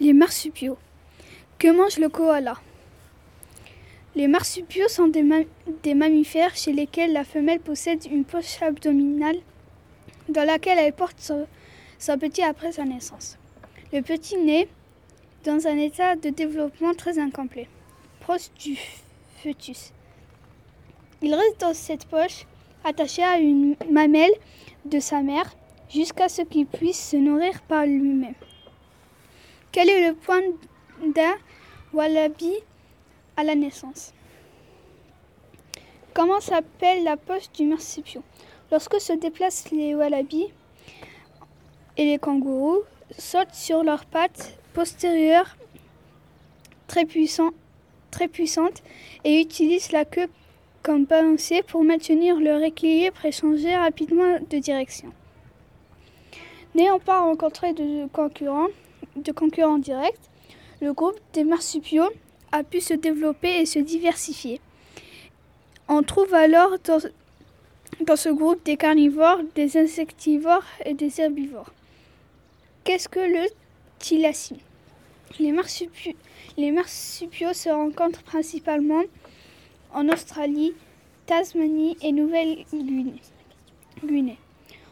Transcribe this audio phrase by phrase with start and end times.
[0.00, 0.78] Les marsupiaux.
[1.58, 2.54] Que mange le koala?
[4.14, 5.22] Les marsupiaux sont des,
[5.94, 9.36] mammifères chez lesquels la femelle possède une poche abdominale
[10.30, 11.46] dans laquelle elle porte son,
[11.98, 13.36] son petit après sa naissance.
[13.92, 14.68] Le petit naît
[15.44, 17.68] dans un état de développement très incomplet,
[18.20, 18.78] proche du
[19.42, 19.92] fœtus.
[21.20, 22.46] Il reste dans cette poche
[22.84, 24.32] attaché à une mamelle
[24.86, 25.54] de sa mère
[25.90, 28.34] jusqu'à ce qu'il puisse se nourrir par lui-même.
[29.72, 30.40] Quel est le point
[31.14, 31.34] d'un
[31.92, 32.54] wallaby
[33.36, 34.12] à la naissance
[36.12, 38.24] Comment s'appelle la poche du marsupial?
[38.72, 40.48] Lorsque se déplacent les wallabies
[41.96, 42.82] et les kangourous,
[43.16, 45.56] sautent sur leurs pattes postérieures
[46.88, 47.06] très,
[48.10, 48.82] très puissantes
[49.22, 50.28] et utilisent la queue
[50.82, 55.12] comme balancier pour maintenir leur équilibre et changer rapidement de direction.
[56.74, 58.68] N'ayant pas rencontré de concurrents,
[59.16, 60.30] de concurrents directs,
[60.80, 62.10] le groupe des marsupiaux
[62.52, 64.60] a pu se développer et se diversifier.
[65.88, 71.72] On trouve alors dans, ce groupe des carnivores, des insectivores et des herbivores.
[72.84, 73.46] Qu'est-ce que le
[73.98, 74.58] thylacine?
[75.38, 75.54] Les
[76.56, 79.02] les marsupiaux se rencontrent principalement
[79.94, 80.72] en Australie,
[81.26, 84.38] Tasmanie et Nouvelle-Guinée.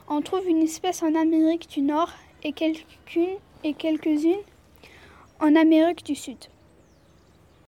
[0.09, 4.25] On trouve une espèce en Amérique du Nord et quelques-unes et quelques
[5.41, 6.39] en Amérique du Sud.